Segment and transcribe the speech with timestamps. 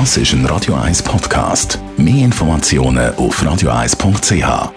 [0.00, 1.78] Das ist ein Radio 1 Podcast.
[1.96, 4.72] Mehr Informationen auf radio1.ch.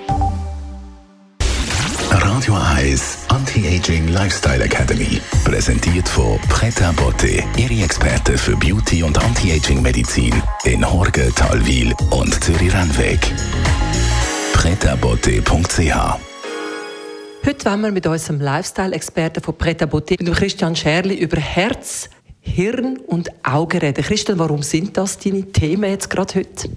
[2.11, 5.19] Radio 1 Anti-Aging Lifestyle Academy.
[5.43, 12.43] Präsentiert von Preta Botte, Ihre Experte für Beauty und Anti-Aging Medizin in Horge, Talwil und
[12.43, 13.19] Zürich-Rennweg.
[14.53, 16.19] pretabotte.ch
[17.43, 22.07] Heute wollen wir mit unserem Lifestyle-Experten von Preta Botte, mit Christian Scherli, über Herz,
[22.47, 24.03] Hirn und Augen reden.
[24.03, 26.69] Christian, warum sind das deine Themen jetzt gerade heute?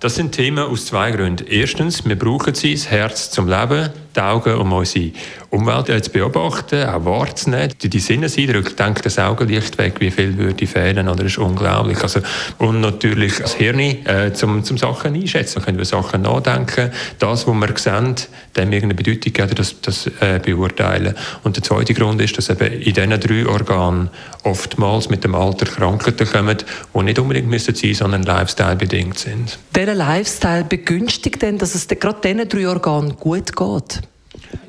[0.00, 1.46] Das sind Themen aus zwei Gründen.
[1.48, 5.10] Erstens, wir brauchen sie, das Herz zum Leben die um unsere
[5.50, 7.72] Umwelt zu beobachten, auch wahrzunehmen.
[7.82, 12.02] Die, die Sinneseindrücke, denkt das Augenlicht weg, wie viel würde fehlen, oder das ist unglaublich.
[12.02, 12.20] Also,
[12.58, 15.56] und natürlich das Hirn, äh, zum, zum Sachen einschätzen.
[15.56, 16.90] Wir können über Sachen nachdenken.
[17.18, 18.16] Das, was wir sehen,
[18.56, 21.14] dem irgendeine Bedeutung geben, das, das äh, beurteilen.
[21.44, 24.10] Und der zweite Grund ist, dass eben in diesen drei Organen
[24.42, 26.58] oftmals mit dem Alter Krankheiten kommen,
[26.94, 29.58] die nicht unbedingt müssen sein, sondern Lifestyle-bedingt sind.
[29.72, 34.02] Welcher Lifestyle begünstigt denn, dass es gerade diesen drei Organen gut geht?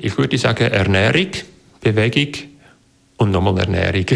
[0.00, 1.28] Ich würde sagen Ernährung,
[1.80, 2.32] Bewegung
[3.18, 4.06] und nochmal Ernährung.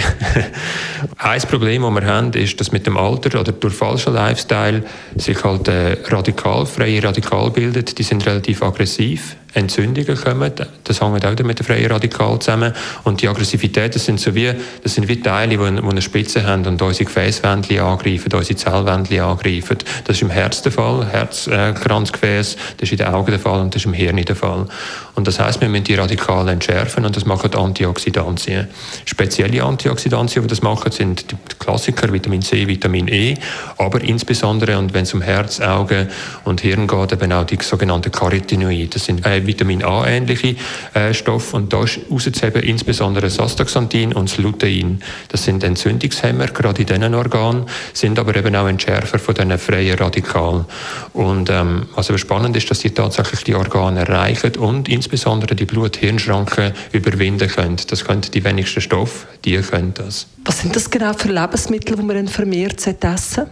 [1.18, 4.84] Ein Problem, das wir haben, ist, dass mit dem Alter oder durch falschen Lifestyle
[5.16, 7.98] sich halt äh, radikalfreie Radikal bildet.
[7.98, 10.52] Die sind relativ aggressiv Entzündungen kommen.
[10.84, 12.72] Das hängt auch mit dem freien Radikal zusammen.
[13.04, 14.52] Und die Aggressivität, das sind so wie,
[14.82, 19.78] das sind wie Teile, die, eine Spitze haben und unsere Gefäßwändchen angreifen, unsere Zellwändchen angreifen.
[20.04, 23.74] Das ist im Herz der Fall, Herzkranzgefäß, das ist in den Augen der Fall und
[23.74, 24.66] das ist im Hirn der Fall.
[25.14, 28.68] Und das heißt, wir müssen die Radikale entschärfen und das machen Antioxidantien.
[29.04, 33.36] Spezielle Antioxidantien, die das machen, sind die Klassiker Vitamin C, Vitamin E,
[33.78, 36.08] aber insbesondere, und wenn es um Herz, Augen
[36.44, 38.88] und Hirn geht, eben auch die sogenannten Carotinoide.
[38.88, 40.56] Das sind äh, Vitamin A ähnliche
[40.94, 45.02] äh, Stoffe und da ist insbesondere das Astaxanthin und das Lutein.
[45.28, 49.98] Das sind Entzündungshemmer, gerade in diesen Organen, sind aber eben auch Entschärfer von diesen freien
[49.98, 50.64] Radikalen.
[51.12, 55.64] Und ähm, was aber spannend ist, dass sie tatsächlich die Organe erreichen und insbesondere die
[55.64, 57.76] Blut-Hirn-Schranken überwinden können.
[57.88, 60.26] Das können die wenigsten Stoffe, die können das.
[60.44, 63.50] Was sind das genau für Lebensmittel, die man vermehrt essen sollte?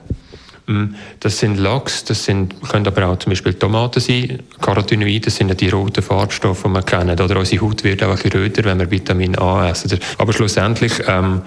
[0.67, 4.41] Mm, das sind Lachs, das sind, können aber auch zum Beispiel Tomaten sein.
[4.61, 7.19] Carotinoide sind ja die roten Farbstoffe, die wir kennen.
[7.19, 9.99] Oder unsere Haut wird auch ein röter, wenn wir Vitamin A essen.
[10.19, 11.43] Aber schlussendlich, ähm,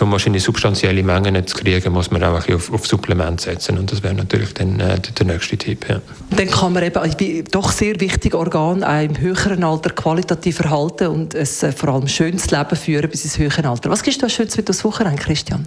[0.00, 3.76] um wahrscheinlich substanzielle Mengen zu kriegen, muss man auch ein auf, auf Supplement setzen.
[3.76, 5.86] Und das wäre natürlich dann äh, der nächste Tipp.
[5.88, 6.00] Ja.
[6.30, 11.34] Dann kann man eben doch sehr wichtige Organ auch im höheren Alter qualitativ erhalten und
[11.34, 13.90] ein äh, vor allem schönes Leben führen bis ins höhere Alter.
[13.90, 15.66] Was gibst du als Schönes mit das Wochenende, Christian?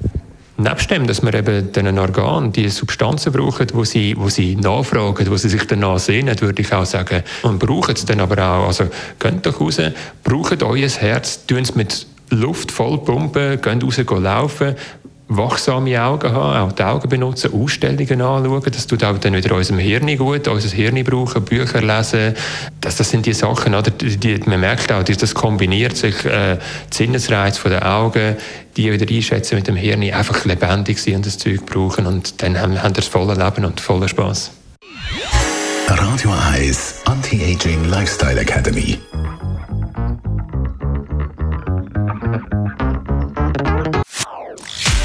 [0.55, 5.27] Nebst dem, dass wir eben diesen Organen die Substanzen brauchen, wo sie, wo sie nachfragen,
[5.29, 8.67] wo sie sich danach sehnen, würde ich auch sagen, und brauchen es dann aber auch.
[8.67, 8.85] Also,
[9.17, 9.81] geht doch raus,
[10.23, 14.75] braucht euer Herz, tun es mit Luft voll pumpen, geht raus laufen,
[15.37, 18.71] wachsame Augen haben, auch die Augen benutzen, Ausstellungen anschauen.
[18.71, 22.35] Das tut auch dann wieder unserem Hirn gut, unser Hirn brauchen, Bücher lesen.
[22.81, 23.91] Das, das sind die Sachen, oder?
[23.91, 26.57] Die, die, man merkt auch, das kombiniert sich, äh,
[26.91, 28.35] Sinnesreiz von den Augen,
[28.77, 32.59] die wieder einschätzen mit dem Hirn, einfach lebendig sind und das Zeug brauchen und dann
[32.59, 34.51] haben, haben das volle Leben und voller Spaß.
[35.87, 38.97] Radio Eyes Anti-Aging Lifestyle Academy.